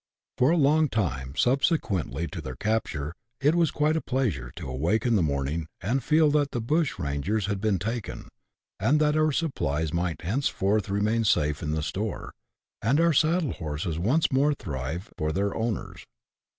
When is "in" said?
5.05-5.15, 11.61-11.73